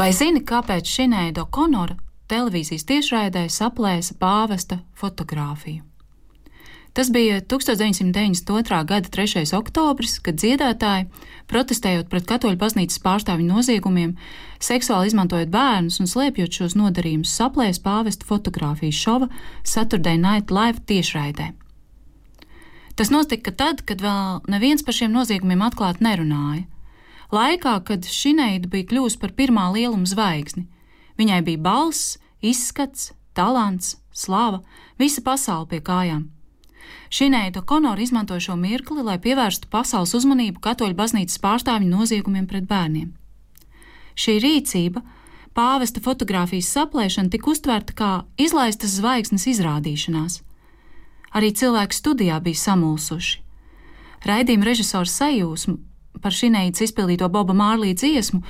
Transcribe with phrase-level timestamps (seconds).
[0.00, 1.92] Vai zini, kāpēc Šineida Konora
[2.32, 5.82] televīzijas tiešraidē saplēsa pāvesta fotografiju?
[6.96, 8.78] Tas bija 1992.
[8.88, 9.44] gada 3.
[9.58, 11.10] oktobris, kad dziedātāji,
[11.52, 14.16] protestējot pret katoļu baznīcas pārstāvju noziegumiem,
[14.56, 19.28] seksuāli izmantojot bērnus un slēpjot šos nodarījumus, saplēsa pāvesta fotografijas šova
[19.68, 21.52] Saturday Night Live tiešraidē.
[22.96, 26.64] Tas notika tad, kad vēl neviens par šiem noziegumiem atklāti nerunāja.
[27.30, 30.64] Laikā, kad Šineida bija kļuvusi par pirmā lieluma zvaigzni,
[31.18, 34.64] viņai bija balss, izskats, talants, slava,
[34.98, 36.24] visa pasaule pie kājām.
[37.10, 43.12] Šineida Konora izmantoja šo mirkli, lai pievērstu pasaules uzmanību katoļu baznīcas pārstāvju noziegumiem pret bērniem.
[44.18, 45.02] Šī rīcība,
[45.54, 50.40] pāvesta fotografijas saplēšana, tika uztverta kā izlaistas zvaigznes izrādīšanās.
[51.34, 53.38] Arī cilvēki studijā bija samulsuši.
[54.26, 55.78] Raidījuma režisors sajūsmu
[56.22, 58.42] par šinējas izpildīto Boba Mārlī dziesmu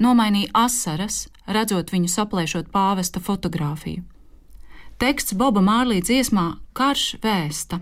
[0.00, 4.02] nomainīja asaras, redzot viņu saplēšot pāvesta fotografiju.
[5.00, 7.80] Teksts Boba Mārlī dziesmā Karš vēsta.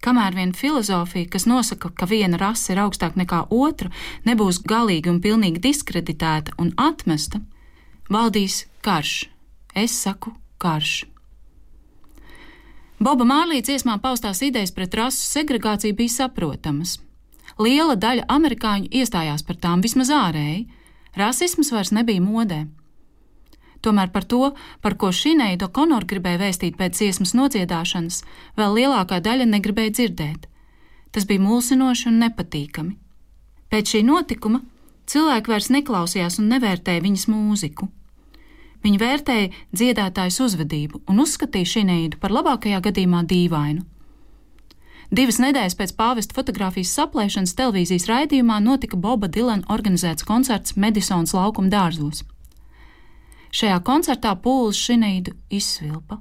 [0.00, 3.90] Kamēr vien filozofija, kas nosaka, ka viena rase ir augstāka nekā otra,
[4.24, 7.42] nebūs galīgi un pilnīgi diskreditēta un atmesta,
[8.08, 9.28] valdīs karš.
[9.76, 11.04] Es saku karš.
[13.00, 16.98] Boba Mārlī dziesmā paustās idejas pret rasu segregāciju bija saprotamas.
[17.58, 20.68] Liela daļa amerikāņu iestājās par tām vismaz ārēji.
[21.16, 22.66] Rasisms vairs nebija modē.
[23.80, 24.52] Tomēr par to,
[24.84, 28.22] par ko Šineida Konor gribēja vēstīt pēc dziesmas nodziedāšanas,
[28.56, 30.44] vēl lielākā daļa negribēja dzirdēt.
[31.10, 32.92] Tas bija mulsinoši un nepatīkami.
[33.72, 34.60] Pēc šī notikuma
[35.10, 37.88] cilvēki vairs neklausījās un nevērtēja viņas mūziku.
[38.84, 43.84] Viņa vērtēja dziedātājas uzvedību un uzskatīja Šineidu par labākajā gadījumā dīvainu.
[45.10, 51.72] Divas nedēļas pēc pāvesta fotografijas saplēšanas televīzijas raidījumā notika Boba Dilana organizēts koncerts Medisonas laukuma
[51.72, 52.22] dārzos.
[53.50, 56.20] Šajā koncertā pūlis Šineidu izsvilpa.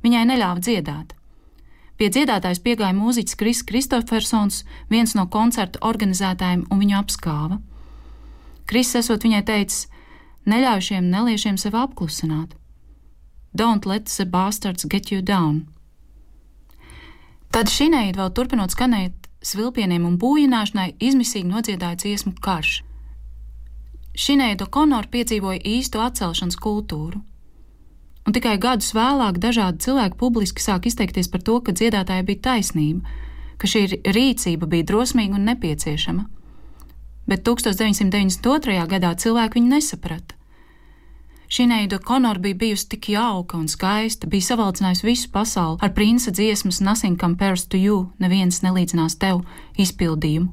[0.00, 1.12] Viņai neļāva dziedāt.
[2.00, 7.58] Pie dziedātājas piegāja mūziķis Kris Kristofersons, viens no koncerta organizētājiem, un viņu apskāva.
[8.70, 9.88] Kris esot viņai teicis,
[10.48, 12.54] neļauj šiem neliešiem sev apklusināt.
[13.52, 15.66] Don't let the bastards get you down.
[17.54, 22.82] Tad šinēji vēl turpinot skanēt svilpieniem un būjināšanai, izmisīgi nodziedāja dziesmu karš.
[24.18, 27.20] Šinēja Dokonora piedzīvoja īstu atcelšanas kultūru.
[28.26, 33.14] Un tikai gadus vēlāk dažādi cilvēki publiski sāk izteikties par to, ka dziedātājai bija taisnība,
[33.56, 36.26] ka šī rīcība bija drosmīga un nepieciešama.
[37.28, 38.82] Bet 1992.
[38.90, 40.37] gadā cilvēki viņu nesaprata.
[41.48, 46.80] Šineida Konora bija bijusi tik jauka un skaista, bija savalcinājusi visu pasauli ar princa dziesmas
[46.80, 49.40] Nothing compares to you, neviens nelīdzinās tev
[49.80, 50.52] izpildījumu,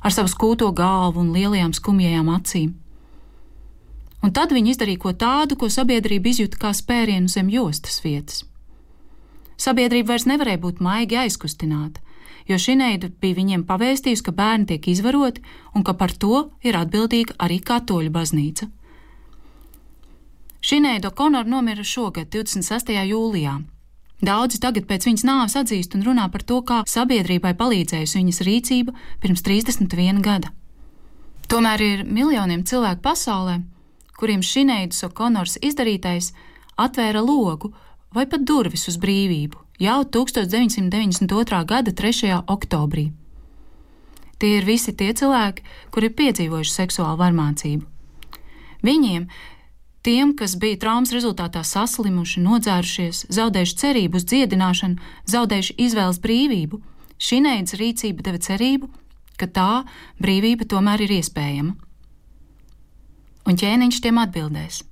[0.00, 2.72] ar savu skūto galvu un lielajām skumjajām acīm.
[4.22, 8.44] Un tad viņi izdarīja ko tādu, ko sabiedrība izjūta kā spērienu zem jostas vietas.
[9.60, 12.00] Sabiedrība vairs nevarēja būt maigi aizkustināta,
[12.48, 15.44] jo Šineida bija viņiem pavēstījusi, ka bērni tiek izvaroti
[15.74, 18.76] un ka par to ir atbildīga arī katoļu baznīca.
[20.62, 22.92] Šineida Konora nomira šogad, 26.
[22.94, 23.56] jūlijā.
[24.22, 28.94] Daudzi tagad pēc viņas nāves atzīst un runā par to, kā sabiedrībai palīdzējusi viņas rīcība
[29.24, 30.52] pirms 31 gada.
[31.50, 33.56] Tomēr ir miljoniem cilvēku pasaulē,
[34.14, 36.30] kuriem Šineidas Okonors izdarītais
[36.78, 37.72] atvēra logu
[38.14, 41.64] vai pat durvis uz brīvību jau 1992.
[41.66, 42.36] gada 3.
[42.46, 43.08] oktobrī.
[44.38, 47.82] Tie ir visi tie cilvēki, kuri ir piedzīvojuši seksuālu varmācību.
[48.86, 49.26] Viņiem
[50.02, 56.80] Tiem, kas bija traumas rezultātā saslimuši, nodzērušies, zaudējuši cerību uz dziedināšanu, zaudējuši izvēles brīvību,
[57.22, 58.90] šī neidas rīcība deva cerību,
[59.38, 59.68] ka tā
[60.18, 61.76] brīvība tomēr ir iespējama.
[63.46, 64.82] Un ķēniņš tiem atbildēs: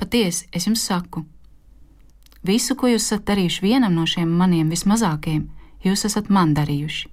[0.00, 1.26] Patiesi, es jums saku,
[2.40, 5.44] visu, ko jūs esat darījuši vienam no šiem maniem vismazākajiem,
[5.84, 7.10] jūs esat man darījuši.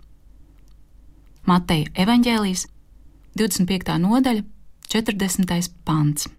[1.52, 2.68] Mateja evaņģēlijas
[3.36, 3.98] 25.
[4.08, 4.46] nodaļa,
[4.88, 5.74] 40.
[5.84, 6.32] pants.